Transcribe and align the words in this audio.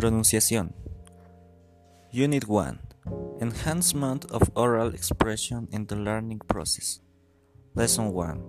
Pronunciación. 0.00 0.72
Unit 2.10 2.48
1. 2.48 2.78
Enhancement 3.42 4.24
of 4.30 4.50
oral 4.56 4.94
expression 4.94 5.68
in 5.72 5.84
the 5.88 5.94
learning 5.94 6.40
process. 6.48 7.00
Lesson 7.74 8.10
1. 8.10 8.42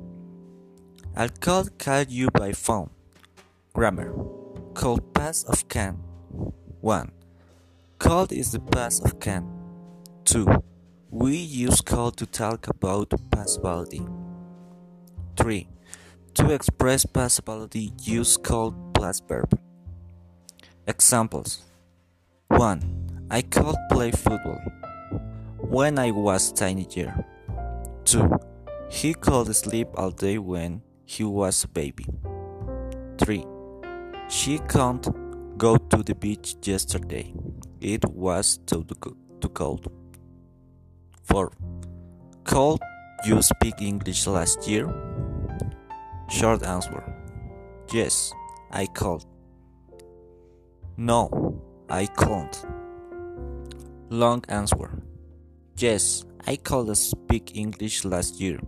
I'll 1.18 1.28
call 1.42 1.66
call 1.78 2.04
you 2.08 2.30
by 2.32 2.54
phone. 2.54 2.90
Grammar. 3.74 4.14
Call 4.76 5.00
past 5.14 5.50
of 5.50 5.68
can. 5.68 6.00
1. 6.80 7.12
Called 8.00 8.32
is 8.32 8.54
the 8.54 8.62
past 8.62 9.04
of 9.04 9.20
can. 9.20 9.44
2. 10.24 10.48
We 11.10 11.36
use 11.36 11.82
call 11.82 12.12
to 12.12 12.26
talk 12.26 12.70
about 12.70 13.12
possibility. 13.30 14.08
3. 15.36 15.68
To 16.36 16.54
express 16.54 17.06
possibility, 17.06 17.92
use 18.00 18.38
called 18.38 18.94
plus 18.94 19.20
verb. 19.20 19.60
Examples 20.88 21.60
1. 22.48 23.28
I 23.30 23.42
could 23.42 23.76
play 23.92 24.10
football 24.10 24.60
when 25.60 26.00
I 26.00 26.10
was 26.10 26.52
teenager. 26.52 27.24
2. 28.06 28.28
He 28.90 29.14
could 29.14 29.56
sleep 29.56 29.90
all 29.96 30.10
day 30.10 30.40
when 30.40 30.82
he 31.06 31.24
was 31.24 31.64
a 31.64 31.68
baby. 31.68 32.08
3. 33.20 33.46
She 34.28 34.58
can't 34.68 35.08
go 35.58 35.78
to 35.78 35.98
the 35.98 36.16
beach 36.16 36.56
yesterday. 36.64 37.32
It 37.80 38.04
was 38.10 38.58
too, 38.66 38.84
too 39.40 39.50
cold. 39.50 39.88
4. 41.26 41.52
Could 42.44 42.80
you 43.24 43.40
speak 43.44 43.82
English 43.82 44.26
last 44.26 44.68
year? 44.68 44.92
Short 46.28 46.64
answer. 46.64 47.04
Yes, 47.94 48.34
I 48.72 48.88
could. 48.88 49.24
No, 51.04 51.32
I 51.90 52.06
can't. 52.06 52.56
Long 54.12 54.44
answer. 54.50 54.92
Yes, 55.76 56.24
I 56.46 56.58
could 56.58 56.96
speak 56.96 57.56
English 57.56 58.06
last 58.06 58.40
year. 58.40 58.60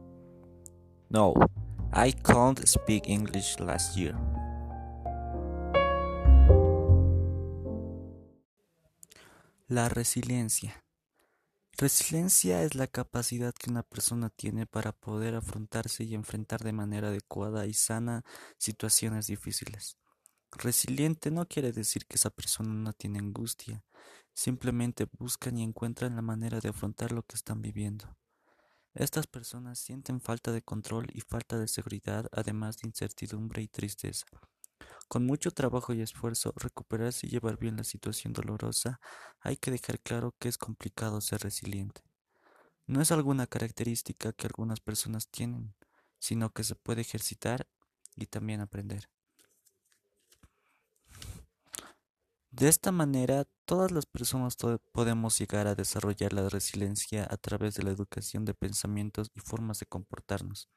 No, 1.12 1.36
I 1.94 2.12
can't 2.12 2.58
speak 2.68 3.08
English 3.08 3.60
last 3.60 3.96
year. 3.96 4.16
La 9.68 9.90
resiliencia. 9.90 10.84
Resiliencia 11.78 12.64
es 12.64 12.74
la 12.74 12.88
capacidad 12.88 13.54
que 13.54 13.70
una 13.70 13.84
persona 13.84 14.32
tiene 14.32 14.66
para 14.66 14.92
poder 14.92 15.36
afrontarse 15.36 16.04
y 16.04 16.16
enfrentar 16.16 16.64
de 16.64 16.74
manera 16.74 17.10
adecuada 17.10 17.68
y 17.68 17.76
sana 17.76 18.24
situaciones 18.58 19.28
difíciles. 19.28 20.00
Resiliente 20.56 21.32
no 21.32 21.48
quiere 21.48 21.72
decir 21.72 22.06
que 22.06 22.16
esa 22.16 22.30
persona 22.30 22.74
no 22.74 22.94
tiene 22.94 23.20
angustia, 23.20 23.84
simplemente 24.34 25.08
buscan 25.18 25.58
y 25.58 25.64
encuentran 25.64 26.16
la 26.16 26.22
manera 26.22 26.60
de 26.60 26.70
afrontar 26.70 27.12
lo 27.12 27.24
que 27.24 27.36
están 27.36 27.62
viviendo. 27.62 28.16
Estas 28.94 29.26
personas 29.26 29.80
sienten 29.80 30.22
falta 30.22 30.52
de 30.52 30.62
control 30.62 31.08
y 31.12 31.22
falta 31.22 31.58
de 31.58 31.68
seguridad, 31.68 32.28
además 32.32 32.78
de 32.78 32.88
incertidumbre 32.88 33.64
y 33.64 33.68
tristeza. 33.68 34.26
Con 35.08 35.26
mucho 35.26 35.52
trabajo 35.52 35.94
y 35.94 36.02
esfuerzo, 36.02 36.54
recuperarse 36.56 37.26
y 37.26 37.32
llevar 37.32 37.58
bien 37.58 37.78
la 37.78 37.84
situación 37.84 38.34
dolorosa, 38.34 39.00
hay 39.40 39.58
que 39.58 39.72
dejar 39.72 40.00
claro 40.00 40.36
que 40.40 40.50
es 40.50 40.58
complicado 40.58 41.20
ser 41.22 41.42
resiliente. 41.42 42.02
No 42.86 43.02
es 43.02 43.12
alguna 43.12 43.48
característica 43.48 44.34
que 44.34 44.48
algunas 44.48 44.80
personas 44.80 45.28
tienen, 45.30 45.74
sino 46.20 46.52
que 46.52 46.64
se 46.64 46.76
puede 46.76 47.02
ejercitar 47.02 47.68
y 48.16 48.28
también 48.28 48.62
aprender. 48.62 49.10
De 52.54 52.68
esta 52.68 52.92
manera, 52.92 53.46
todas 53.66 53.90
las 53.90 54.06
personas 54.06 54.58
podemos 54.92 55.40
llegar 55.40 55.66
a 55.66 55.74
desarrollar 55.74 56.34
la 56.34 56.50
resiliencia 56.50 57.28
a 57.28 57.36
través 57.38 57.74
de 57.74 57.82
la 57.82 57.90
educación 57.90 58.46
de 58.46 58.54
pensamientos 58.54 59.32
y 59.34 59.40
formas 59.40 59.80
de 59.80 59.88
comportarnos. 59.88 60.70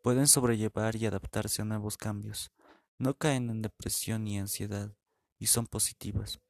Pueden 0.00 0.26
sobrellevar 0.26 0.96
y 0.96 1.04
adaptarse 1.04 1.60
a 1.60 1.66
nuevos 1.66 1.98
cambios, 1.98 2.52
no 2.96 3.12
caen 3.18 3.50
en 3.50 3.60
depresión 3.60 4.24
ni 4.24 4.38
ansiedad, 4.38 4.96
y 5.38 5.48
son 5.48 5.66
positivas. 5.66 6.40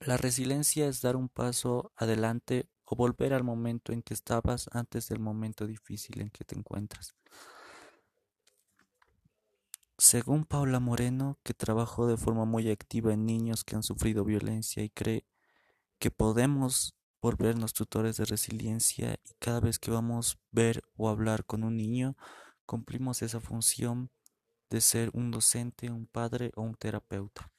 La 0.00 0.16
resiliencia 0.16 0.88
es 0.88 1.00
dar 1.00 1.14
un 1.14 1.28
paso 1.28 1.92
adelante 1.94 2.68
o 2.84 2.96
volver 2.96 3.34
al 3.34 3.44
momento 3.44 3.92
en 3.92 4.02
que 4.02 4.14
estabas 4.14 4.68
antes 4.72 5.08
del 5.08 5.20
momento 5.20 5.68
difícil 5.68 6.22
en 6.22 6.30
que 6.30 6.44
te 6.44 6.58
encuentras. 6.58 7.14
Según 10.08 10.44
Paula 10.44 10.78
Moreno, 10.78 11.36
que 11.42 11.52
trabajó 11.52 12.06
de 12.06 12.16
forma 12.16 12.44
muy 12.44 12.70
activa 12.70 13.12
en 13.12 13.26
niños 13.26 13.64
que 13.64 13.74
han 13.74 13.82
sufrido 13.82 14.24
violencia 14.24 14.84
y 14.84 14.88
cree 14.88 15.26
que 15.98 16.12
podemos 16.12 16.94
volvernos 17.20 17.72
tutores 17.72 18.16
de 18.16 18.24
resiliencia 18.24 19.18
y 19.24 19.34
cada 19.40 19.58
vez 19.58 19.80
que 19.80 19.90
vamos 19.90 20.34
a 20.34 20.38
ver 20.52 20.84
o 20.96 21.08
hablar 21.08 21.44
con 21.44 21.64
un 21.64 21.76
niño, 21.76 22.16
cumplimos 22.66 23.20
esa 23.20 23.40
función 23.40 24.12
de 24.70 24.80
ser 24.80 25.10
un 25.12 25.32
docente, 25.32 25.90
un 25.90 26.06
padre 26.06 26.52
o 26.54 26.62
un 26.62 26.76
terapeuta. 26.76 27.50